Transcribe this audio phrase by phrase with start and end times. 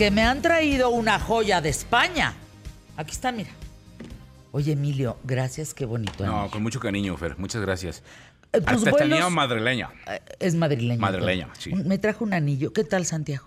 [0.00, 2.32] que me han traído una joya de España.
[2.96, 3.50] Aquí está, mira.
[4.50, 6.24] Oye, Emilio, gracias, qué bonito.
[6.24, 7.36] No, con mucho cariño, Fer.
[7.38, 8.02] Muchas gracias.
[8.50, 9.90] Eh, tus Hasta vuelos- tenía madrileña.
[10.06, 10.98] Eh, Es madrileño.
[11.02, 11.54] Madrileño, todo.
[11.60, 11.74] sí.
[11.74, 12.72] Me trajo un anillo.
[12.72, 13.46] ¿Qué tal, Santiago?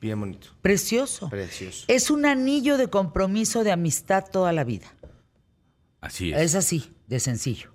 [0.00, 0.50] Bien bonito.
[0.62, 1.28] Precioso.
[1.28, 1.84] Precioso.
[1.88, 4.86] Es un anillo de compromiso de amistad toda la vida.
[6.00, 6.40] Así es.
[6.42, 7.72] Es así, de sencillo.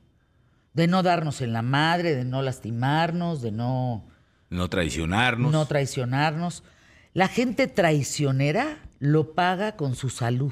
[0.71, 4.07] De no darnos en la madre, de no lastimarnos, de no,
[4.49, 5.51] No traicionarnos.
[5.51, 6.63] no traicionarnos.
[7.15, 10.51] La gente traicionera lo paga con su salud.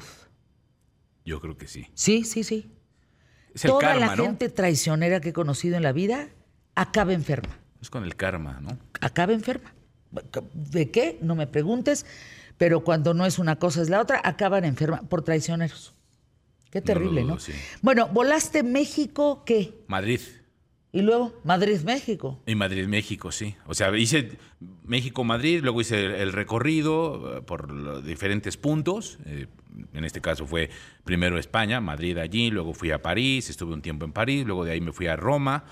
[1.22, 1.88] Yo creo que sí.
[1.92, 2.72] Sí, sí, sí.
[3.54, 4.24] Es el Toda karma, la ¿no?
[4.24, 6.30] gente traicionera que he conocido en la vida
[6.74, 7.58] acaba enferma.
[7.82, 8.78] Es con el karma, ¿no?
[9.02, 9.74] Acaba enferma.
[10.54, 11.18] ¿De qué?
[11.20, 12.06] No me preguntes.
[12.56, 15.92] Pero cuando no es una cosa es la otra, acaban enferma por traicioneros.
[16.70, 17.40] Qué lo terrible, dudo, ¿no?
[17.40, 17.52] sí.
[17.82, 19.84] Bueno, volaste México, ¿qué?
[19.86, 20.20] Madrid.
[20.94, 22.40] Y luego Madrid, México.
[22.46, 23.56] Y Madrid, México, sí.
[23.66, 24.38] O sea, hice
[24.84, 29.18] México-Madrid, luego hice el, recorrido eh, por diferentes puntos.
[29.26, 29.48] Eh,
[29.92, 30.70] en este caso fue
[31.02, 34.70] primero España, Madrid allí, luego fui a París, estuve un tiempo en París, luego de
[34.70, 35.64] ahí me fui a Roma,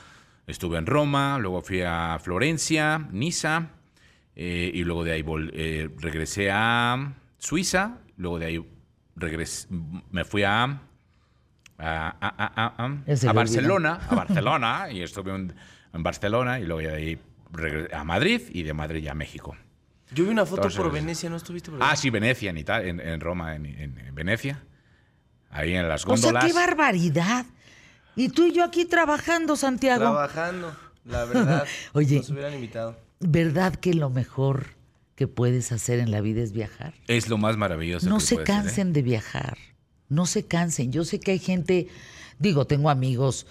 [0.49, 3.71] estuve en Roma, luego fui a Florencia, Niza,
[4.35, 8.67] eh, y luego de ahí eh, regresé a Suiza, luego de ahí
[9.15, 9.69] regresé,
[10.11, 10.83] me fui a,
[11.83, 15.53] a, a- a- a- a- Ya se a le Barcelona, a Barcelona, y estuve un-
[15.93, 17.19] en Barcelona, y luego de ahí
[17.53, 19.57] regresé a Madrid, y de Madrid ya a México.
[20.15, 22.83] Yo vi una foto Entonces- por Venecia, ¿no estuviste por Ah, sí, Venecia, en, Ita-
[22.83, 24.63] en, en Roma, en, en- en Venecia.
[25.51, 26.45] Ahí en las O sea, góndolas.
[26.47, 27.45] qué barbaridad.
[28.17, 30.01] Y tú y yo aquí trabajando, Santiago.
[30.03, 31.67] Trabajando, la verdad.
[31.93, 32.17] Oye.
[32.19, 32.99] Nos hubieran invitado.
[33.21, 34.67] ¿Verdad que lo mejor
[35.15, 36.95] que puedes hacer en la vida es viajar?
[37.07, 38.09] es lo más maravilloso.
[38.09, 38.45] No que se ¿eh?
[38.45, 39.57] cansen de viajar.
[40.13, 40.93] No se cansen.
[40.93, 41.89] Yo sé que hay gente,
[42.39, 43.47] digo, tengo amigos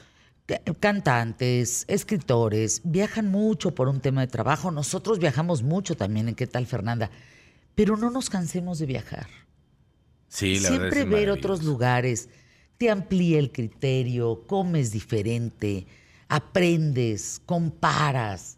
[0.46, 4.72] ca- cantantes, escritores, viajan mucho por un tema de trabajo.
[4.72, 7.10] Nosotros viajamos mucho también en qué tal, Fernanda.
[7.76, 9.28] Pero no nos cansemos de viajar.
[10.28, 12.30] Sí, la Siempre ver otros lugares
[12.78, 15.86] te amplía el criterio, comes diferente,
[16.28, 18.58] aprendes, comparas.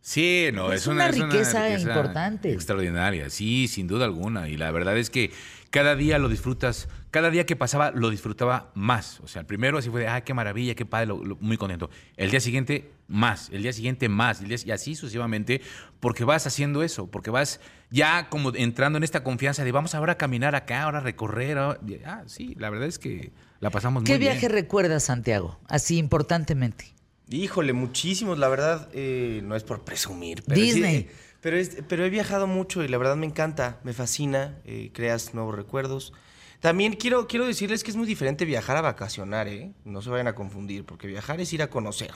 [0.00, 2.52] Sí, no, Es es, una una, es riqueza importante.
[2.52, 4.48] Extraordinaria, sí, sin duda alguna.
[4.50, 5.30] Y la verdad es que
[5.70, 9.20] cada día lo disfrutas, cada día que pasaba lo disfrutaba más.
[9.20, 11.56] O sea, el primero así fue de, ah, qué maravilla, qué padre, lo- lo- muy
[11.56, 11.88] contento.
[12.16, 13.50] El día siguiente, más.
[13.50, 14.40] El día siguiente, más.
[14.40, 15.60] el día- y así sucesivamente,
[16.00, 20.14] porque vas haciendo eso, porque vas ya como entrando en esta confianza de, vamos ahora
[20.14, 21.56] a caminar acá, ahora a recorrer.
[21.56, 23.30] ahora- Ah, sí, la verdad es que
[23.60, 24.32] la pasamos muy ¿Qué bien.
[24.32, 25.60] viaje recuerdas, Santiago?
[25.68, 26.94] Así importantemente.
[27.30, 30.42] Híjole, muchísimos, la verdad, eh, no es por presumir.
[30.46, 31.08] Pero Disney.
[31.40, 35.32] pero, es- pero he viajado mucho y la verdad me encanta, me fascina, eh, creas
[35.32, 36.12] nuevos recuerdos.
[36.64, 39.74] También quiero, quiero decirles que es muy diferente viajar a vacacionar, ¿eh?
[39.84, 42.10] No se vayan a confundir, porque viajar es ir a conocer.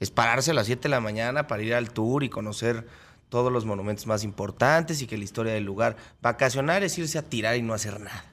[0.00, 2.88] Es pararse a las 7 de la mañana para ir al tour y conocer
[3.28, 5.94] todos los monumentos más importantes y que la historia del lugar.
[6.20, 8.24] Vacacionar es irse a tirar y no hacer nada.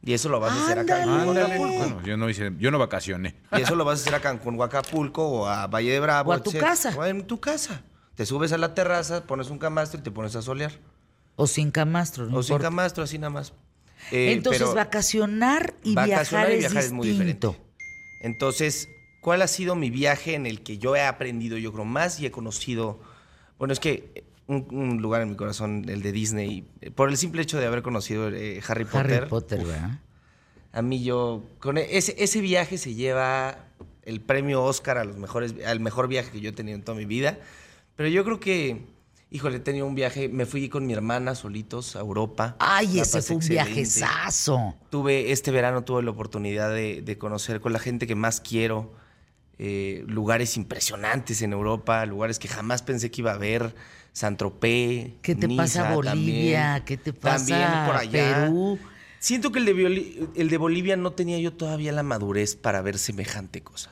[0.00, 1.40] Y eso lo vas a hacer acá en Ándale.
[1.42, 1.78] Acapulco.
[1.78, 3.34] Bueno, yo no hice, yo no vacacioné.
[3.50, 6.30] Y eso lo vas a hacer a Cancún o Acapulco o a Valle de Bravo.
[6.30, 6.70] O a tu etcétera.
[6.70, 6.94] casa.
[6.96, 7.82] O en tu casa.
[8.14, 10.70] Te subes a la terraza, pones un camastro y te pones a solear.
[11.34, 12.68] O sin camastro, no o sin importa.
[12.68, 13.52] camastro, así nada más.
[14.10, 17.48] Eh, Entonces, pero vacacionar y vacacionar viajar, y viajar es es muy distinto.
[17.52, 17.70] diferente.
[18.22, 18.88] Entonces,
[19.20, 22.26] ¿cuál ha sido mi viaje en el que yo he aprendido, yo creo, más y
[22.26, 23.00] he conocido?
[23.58, 27.16] Bueno, es que un, un lugar en mi corazón, el de Disney, eh, por el
[27.16, 29.12] simple hecho de haber conocido eh, Harry Potter.
[29.14, 30.00] Harry Potter, ¿verdad?
[30.72, 33.66] A mí yo, con e- ese, ese viaje se lleva
[34.02, 36.96] el premio Oscar a los mejores, al mejor viaje que yo he tenido en toda
[36.98, 37.38] mi vida.
[37.96, 38.82] Pero yo creo que,
[39.30, 42.56] híjole, he tenido un viaje, me fui con mi hermana solitos a Europa.
[42.58, 43.64] Ay, ese fue un excelente.
[43.74, 44.74] viajezazo.
[44.90, 48.92] Tuve, este verano tuve la oportunidad de, de conocer con la gente que más quiero,
[49.58, 53.74] eh, lugares impresionantes en Europa, lugares que jamás pensé que iba a ver,
[54.12, 56.12] Saint-Tropez, ¿Qué te pasa Niza Bolivia?
[56.12, 56.84] también.
[56.84, 58.44] ¿Qué te pasa También por allá.
[58.46, 58.78] Perú?
[59.20, 62.80] Siento que el de, Bioli- el de Bolivia no tenía yo todavía la madurez para
[62.82, 63.90] ver semejante cosa.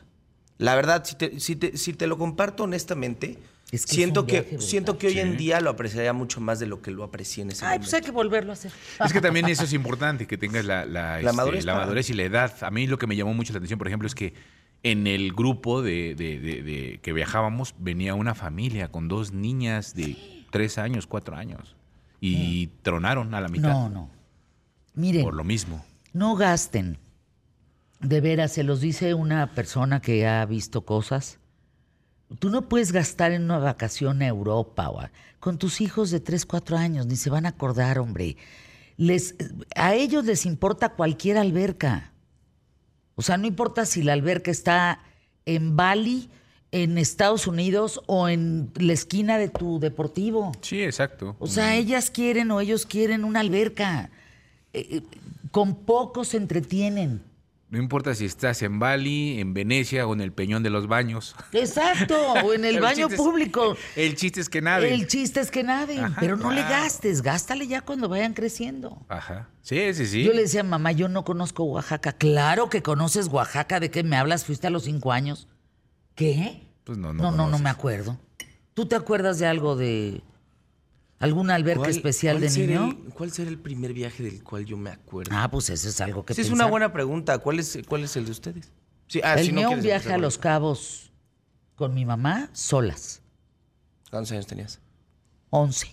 [0.57, 3.39] La verdad, si te, si te- si te lo comparto honestamente,
[3.71, 6.59] Es que es siento, que, viaje, siento que hoy en día lo apreciaría mucho más
[6.59, 8.73] de lo que lo aprecié en ese Ay, pues hay que volverlo a hacer.
[9.05, 12.15] Es que también eso es importante, que tengas la, la, este, madurez la madurez y
[12.15, 12.55] la edad.
[12.63, 14.33] A mí lo que me llamó mucho la atención, por ejemplo, es que
[14.83, 19.95] en el grupo de, de- de- de que viajábamos venía una familia con dos niñas
[19.95, 20.17] de
[20.51, 21.77] tres años, cuatro años.
[22.21, 24.11] Y tronaron a la mitad No, no.
[24.95, 25.85] Miren, por lo mismo.
[26.15, 26.99] no gasten.
[28.01, 31.39] De veras, se los dice una persona que ha visto cosas.
[32.39, 35.11] Tú no puedes gastar en una vacación a Europa o a-
[35.41, 38.37] con tus hijos de 3, 4 años, ni se van a acordar, hombre.
[38.97, 39.35] Les,
[39.77, 42.13] a ellos les importa cualquier alberca.
[43.15, 45.01] O sea, no importa si la alberca está
[45.47, 46.29] en Bali,
[46.71, 50.53] en Estados Unidos o en la esquina de tu deportivo.
[50.61, 51.35] Sí, exacto.
[51.39, 54.11] O sea, ellas quieren o ellos quieren una alberca.
[54.75, 55.03] Eh, eh,
[55.51, 57.23] con poco se entretienen.
[57.71, 61.37] No importa si estás en Bali, en Venecia o en el Peñón de los Baños.
[61.53, 63.77] Exacto, o en el, baño es- público.
[63.95, 64.91] el chiste es que naden.
[64.93, 69.05] El chiste es que naden, Ajá, pero no le gastes, gástale ya cuando vayan creciendo.
[69.09, 69.51] Ajá.
[69.61, 70.25] Sí, sí, sí.
[70.25, 72.13] Yo le decía, mamá, yo no conozco Oaxaca.
[72.15, 74.47] Claro que conoces Oaxaca, ¿de qué me hablas?
[74.47, 75.47] Fuiste a los cinco años.
[76.15, 76.63] ¿Qué?
[76.85, 78.19] Pues no, no no, no, no me acuerdo.
[78.73, 80.23] ¿Tú te acuerdas de algo de
[81.19, 82.91] alguna alberca ¿Cuál- especial de niño?
[82.91, 85.31] el- ¿Cuál será el primer viaje del cual yo me acuerdo?
[85.35, 87.39] Ah, pues eso es algo que Sí, es una buena pregunta.
[87.39, 88.71] ¿Cuál es, cuál es el de ustedes?
[89.09, 90.39] Sí, ah, El si no mío, un viaje a Los.
[90.39, 91.13] Cabos
[91.75, 93.23] con mi mamá, solas.
[94.11, 94.81] ¿Cuántos años tenías?
[95.51, 95.89] 11,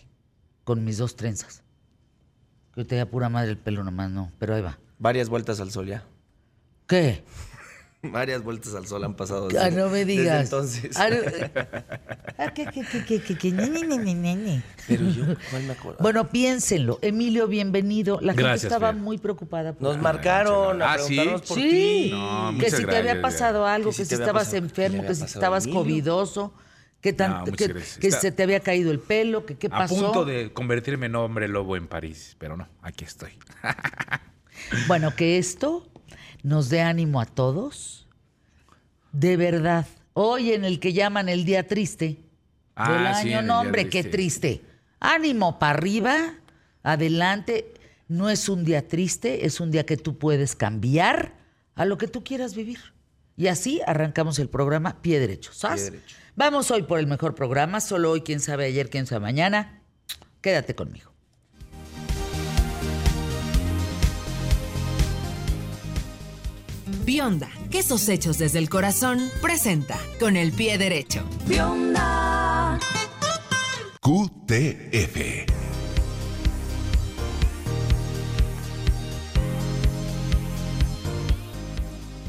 [0.64, 1.64] con mis dos trenzas.
[2.74, 4.78] Que te da pura madre el pelo nomás, no, pero ahí va.
[5.00, 6.06] Varias vueltas al sol ya.
[6.88, 7.24] ¿Qué?
[8.12, 9.48] Varias vueltas al sol han pasado.
[9.52, 10.44] Ah, desde- no me desde digas.
[10.46, 10.98] entonces.
[12.38, 13.52] No, ¿qué, qué, qué, qué, qué, qué?
[13.52, 14.62] Ni, ni, ni, ni, ni, ni.
[14.88, 15.98] Pero yo, ¿cuál me acuerdo?
[16.02, 17.00] Bueno, piénsenlo.
[17.02, 18.20] Emilio, bienvenido.
[18.22, 19.02] La gente Gracias, estaba Fer.
[19.02, 19.74] muy preocupada.
[19.74, 21.16] por Nos marcaron a Ah, ¿sí?
[21.16, 22.12] preguntarnos por Sí, ti.
[22.12, 23.22] No, que si te había ya.
[23.22, 26.54] pasado algo, Que que si estabas pasado- enfermo, que si a estabas covidoso,
[27.02, 29.96] que, tan- No, que, se te había caído el pelo, que qué A pasó.
[29.96, 33.32] punto de convertirme en hombre lobo en París, pero no, aquí estoy.
[34.88, 35.75] Bueno, que esto
[36.46, 38.08] nos dé ánimo a todos.
[39.12, 39.88] De verdad.
[40.14, 42.22] Hoy en el que llaman el día triste
[42.76, 44.58] Ah, del sí, año, el no, hombre, qué triste.
[44.58, 44.66] triste.
[45.00, 46.36] Ánimo para arriba,
[46.84, 47.74] adelante.
[48.08, 51.34] No es un día triste, es un día que tú puedes cambiar
[51.74, 52.80] a lo que tú quieras vivir.
[53.38, 55.52] Y así arrancamos el programa Pie Derecho.
[55.54, 55.84] ¿sabes?
[55.84, 56.16] Pie derecho.
[56.36, 59.82] Vamos hoy por el mejor programa, solo hoy, quién sabe ayer, quién sabe mañana.
[60.42, 61.15] Quédate conmigo.
[67.06, 71.24] Bionda, quesos hechos desde el corazón, presenta con el pie derecho.
[74.02, 75.46] QTF.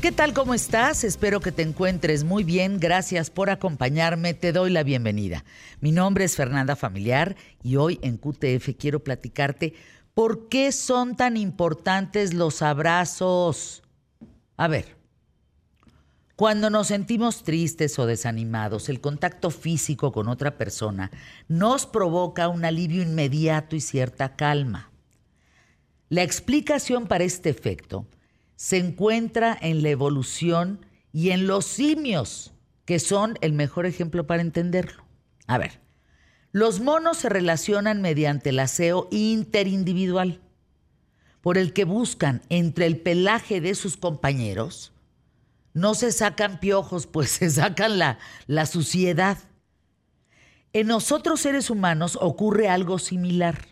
[0.02, 0.34] ¿Qué tal?
[0.34, 1.05] ¿Cómo estás?
[1.05, 2.79] Espero que te encuentres muy bien.
[2.79, 4.34] Gracias por acompañarme.
[4.34, 5.43] Te doy la bienvenida.
[5.81, 9.72] Mi nombre es Fernanda Familiar y hoy en QTF quiero platicarte
[10.12, 13.82] por qué son tan importantes los abrazos.
[14.56, 14.97] A ver,
[16.37, 21.11] cuando nos sentimos tristes o desanimados, el contacto físico con otra persona
[21.49, 24.91] nos provoca un alivio inmediato y cierta calma.
[26.08, 28.06] La explicación para este efecto
[28.55, 32.53] se encuentra en la evolución y en los simios,
[32.85, 35.05] que son el mejor ejemplo para entenderlo.
[35.47, 35.81] A ver,
[36.53, 40.41] los monos se relacionan mediante el aseo interindividual,
[41.46, 44.93] por el que buscan entre el pelaje de sus compañeros.
[45.75, 49.38] No se sacan piojos, pues se sacan la, la suciedad.
[50.72, 53.69] En nosotros seres humanos ocurre algo similar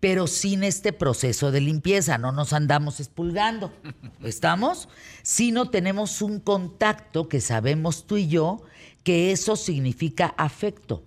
[0.00, 3.72] pero sin este proceso de limpieza, no nos andamos expulgando.
[4.22, 4.90] ¿Estamos?
[5.22, 8.60] Sino tenemos un contacto que sabemos tú y yo
[9.02, 11.04] que eso significa afecto.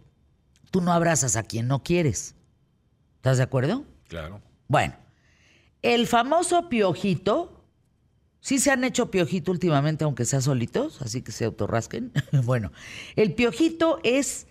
[0.72, 2.34] Tú no abrazas a quien no quieres.
[3.18, 3.86] ¿Estás de acuerdo?
[4.10, 4.42] Claro.
[4.68, 4.96] Bueno,
[5.82, 7.66] el famoso piojito,
[8.40, 12.12] sí se han hecho piojito últimamente, aunque sea solitos, así que se autorrasquen.
[12.44, 12.72] bueno,
[13.16, 14.48] el piojito es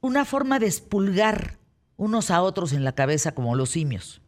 [0.00, 1.58] una forma de expulgar
[1.96, 4.20] unos a otros en la cabeza como los simios.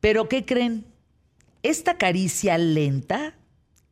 [0.00, 0.86] Pero ¿qué creen?
[1.62, 3.36] Esta caricia lenta,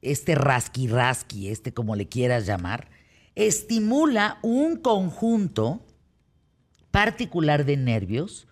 [0.02, 2.88] este rasqui rasqui, este como le quieras llamar,
[3.34, 5.84] estimula un conjunto
[6.92, 8.46] particular de nervios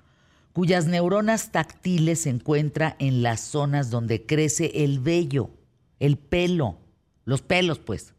[0.52, 5.50] cuyas neuronas táctiles se encuentran en las zonas donde crece el vello,
[5.98, 6.78] el pelo,
[7.24, 8.14] los pelos pues.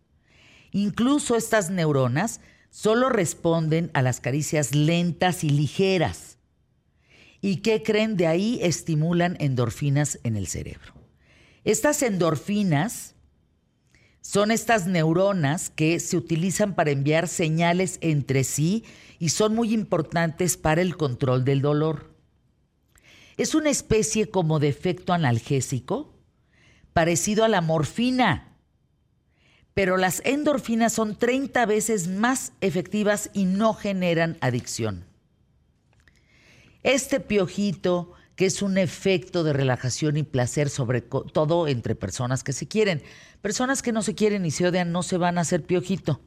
[0.72, 6.38] Incluso estas neuronas solo responden a las caricias lentas y ligeras.
[7.42, 8.18] ¿Y qué creen?
[8.18, 10.94] De ahí estimulan endorfinas en el cerebro.
[11.64, 13.16] Estas endorfinas
[14.22, 18.86] son estas neuronas que se utilizan para enviar señales entre sí
[19.20, 22.13] y son muy importantes para el control del dolor.
[23.38, 26.14] Es una especie como de efecto analgésico
[26.94, 28.58] parecido a la morfina,
[29.74, 35.06] pero las endorfinas son 30 veces más efectivas y no generan adicción.
[36.84, 42.54] Este piojito, que es un efecto de relajación y placer, sobre todo entre personas que
[42.54, 43.02] se quieren.
[43.42, 46.22] Personas que no se quieren y se odian no se van a hacer piojito.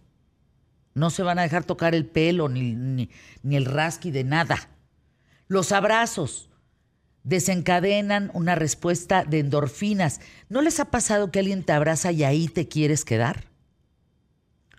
[0.95, 4.71] No se van a dejar tocar el pelo ni, ni, el rasqui de nada.
[5.47, 6.49] Los abrazos
[7.27, 10.21] desencadenan una respuesta de endorfinas.
[10.49, 13.47] ¿No les ha pasado que alguien te abraza y ahí te quieres quedar?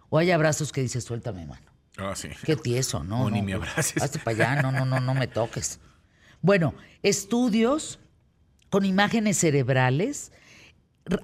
[0.10, 1.68] O hay abrazos que dices, suéltame, mano.
[1.98, 2.30] Ah, sí.
[2.46, 3.26] Qué tieso, ¿no?
[3.26, 4.02] O ni no, me abraces.
[4.02, 5.80] Hazte para allá, no, no, no, no me toques.
[6.42, 6.74] Bueno,
[7.04, 8.00] estudios
[8.70, 10.32] con imágenes cerebrales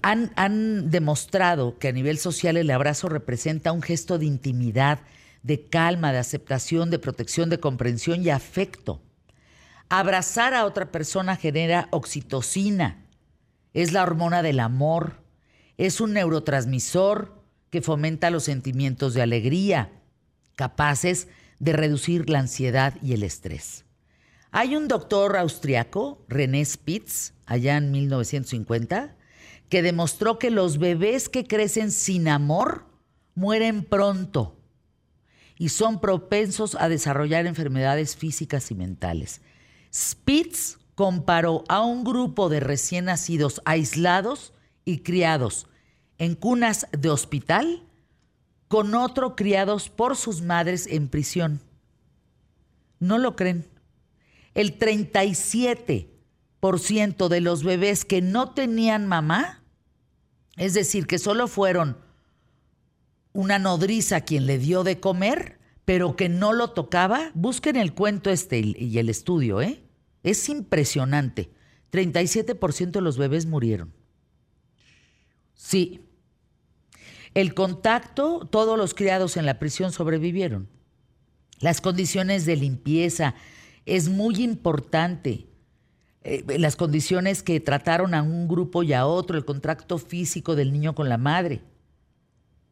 [0.01, 4.99] han, han demostrado que a nivel social el abrazo representa un gesto de intimidad,
[5.41, 9.01] de calma, de aceptación, de protección, de comprensión y afecto.
[9.89, 13.05] Abrazar a otra persona genera oxitocina,
[13.73, 15.23] es la hormona del amor,
[15.77, 19.91] es un neurotransmisor que fomenta los sentimientos de alegría,
[20.55, 21.27] capaces
[21.59, 23.85] de reducir la ansiedad y el estrés.
[24.51, 29.15] Hay un doctor austriaco, René Spitz, allá en 1950,
[29.69, 32.85] que demostró que los bebés que crecen sin amor
[33.33, 34.59] mueren pronto
[35.57, 39.41] y son propensos a desarrollar enfermedades físicas y mentales.
[39.93, 44.53] Spitz comparó a un grupo de recién nacidos aislados
[44.85, 45.67] y criados
[46.17, 47.83] en cunas de hospital
[48.67, 51.61] con otro criados por sus madres en prisión.
[52.99, 53.67] ¿No lo creen?
[54.55, 59.61] El 37% de los bebés que no tenían mamá,
[60.55, 61.97] es decir, que solo fueron
[63.33, 68.29] una nodriza quien le dio de comer, pero que no lo tocaba, busquen el cuento
[68.29, 69.82] este y el estudio, ¿eh?
[70.23, 71.51] Es impresionante.
[71.91, 73.93] 37% de los bebés murieron.
[75.53, 76.01] Sí.
[77.33, 80.67] El contacto, todos los criados en la prisión sobrevivieron.
[81.59, 83.35] Las condiciones de limpieza
[83.85, 85.47] es muy importante.
[86.23, 90.71] Eh, las condiciones que trataron a un grupo y a otro, el contacto físico del
[90.71, 91.61] niño con la madre.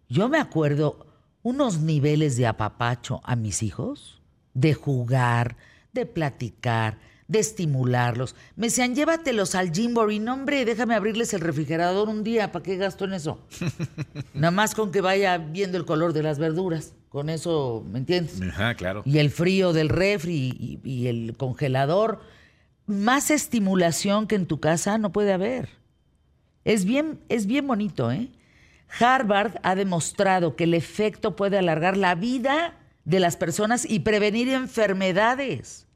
[0.09, 1.07] Yo me acuerdo
[1.43, 4.21] unos niveles de apapacho a mis hijos,
[4.53, 5.57] de jugar,
[5.93, 6.99] de platicar,
[7.31, 8.35] de estimularlos.
[8.57, 10.19] Me decían, llévatelos al Jimbory.
[10.19, 12.51] No, hombre, déjame abrirles el refrigerador un día.
[12.51, 13.39] ¿Para qué gasto en eso?
[14.33, 16.93] Nada más con que vaya viendo el color de las verduras.
[17.07, 18.41] Con eso, ¿me entiendes?
[18.41, 19.03] Ajá, claro.
[19.05, 22.19] Y el frío del refri y, y el congelador.
[22.85, 25.69] Más estimulación que en tu casa no puede haber.
[26.65, 28.29] Es bien, es bien bonito, ¿eh?
[28.99, 34.49] Harvard ha demostrado que el efecto puede alargar la vida de las personas y prevenir
[34.49, 35.87] enfermedades.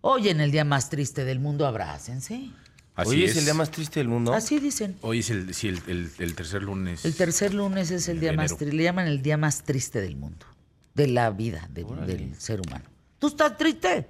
[0.00, 2.50] Hoy en el día más triste del mundo, abrácense.
[2.94, 3.32] Así Hoy es.
[3.32, 4.32] es el día más triste del mundo.
[4.32, 4.96] Así dicen.
[5.02, 7.04] Hoy es el, sí, el, el- el tercer lunes.
[7.04, 8.74] El tercer lunes es el día más triste.
[8.76, 10.46] Le llaman el día más triste del mundo.
[10.94, 12.84] De la vida de- del ser humano.
[13.18, 14.08] ¿Tú estás triste?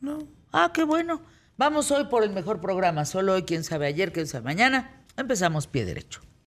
[0.00, 0.26] No.
[0.52, 1.22] Ah, qué bueno.
[1.58, 3.04] Vamos hoy por el mejor programa.
[3.04, 5.04] Solo hoy, quién sabe ayer, quién sabe mañana.
[5.16, 6.20] Empezamos pie derecho.